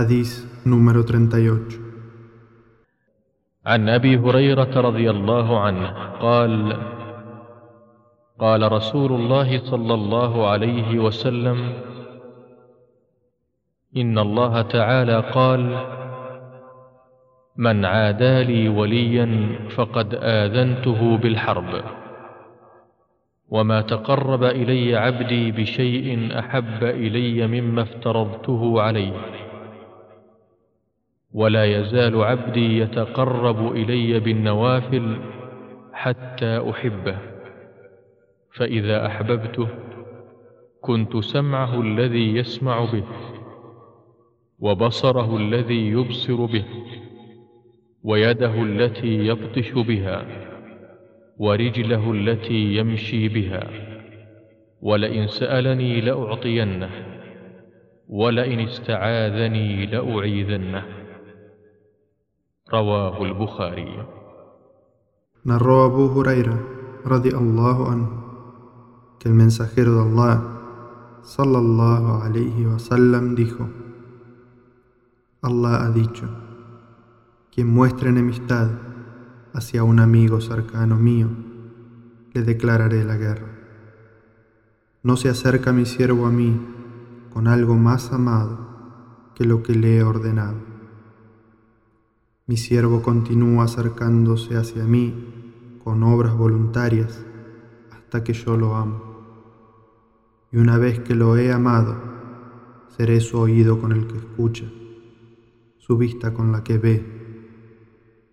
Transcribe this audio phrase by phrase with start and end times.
[0.00, 1.90] Hadís número 38.
[3.66, 5.88] عن أبي هريرة رضي الله عنه
[6.20, 6.76] قال
[8.38, 11.72] قال رسول الله صلى الله عليه وسلم
[13.96, 15.62] إن الله تعالى قال
[17.56, 19.28] من عادى لي وليا
[19.76, 21.84] فقد آذنته بالحرب
[23.48, 29.39] وما تقرب إلي عبدي بشيء أحب إلي مما افترضته عليه
[31.32, 35.16] ولا يزال عبدي يتقرب إلي بالنوافل
[35.92, 37.18] حتى أحبه.
[38.54, 39.68] فإذا أحببته
[40.80, 43.04] كنت سمعه الذي يسمع به
[44.58, 46.64] وبصره الذي يبصر به
[48.02, 50.26] ويده التي يبطش بها
[51.38, 53.70] ورجله التي يمشي بها
[54.82, 56.90] ولئن سألني لأعطينه
[58.08, 60.99] ولئن استعاذني لأعيذنه.
[62.73, 64.05] رواه البخاري
[65.45, 66.57] Narró Abu Huraira,
[67.05, 68.09] radiallahu anhu,
[69.19, 70.41] que el mensajero de Allah,
[71.21, 73.69] sallallahu alayhi wasallam, dijo:
[75.43, 76.27] Allah ha dicho:
[77.53, 78.71] Quien muestre enemistad
[79.53, 81.29] hacia un amigo cercano mío,
[82.33, 83.51] le declararé la guerra.
[85.03, 86.59] No se acerca mi siervo a mí
[87.31, 88.57] con algo más amado
[89.35, 90.68] que lo que le he ordenado.
[92.50, 97.24] Mi siervo continúa acercándose hacia mí con obras voluntarias
[97.92, 99.04] hasta que yo lo amo.
[100.50, 101.94] Y una vez que lo he amado,
[102.88, 104.64] seré su oído con el que escucha,
[105.78, 107.06] su vista con la que ve,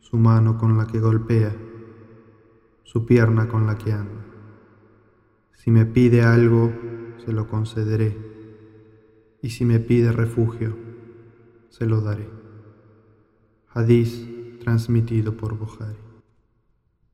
[0.00, 1.56] su mano con la que golpea,
[2.82, 4.26] su pierna con la que anda.
[5.52, 6.70] Si me pide algo,
[7.24, 8.14] se lo concederé,
[9.40, 10.76] y si me pide refugio,
[11.70, 12.41] se lo daré.
[13.74, 14.20] Hadís
[14.62, 16.11] transmitido por Bukhari.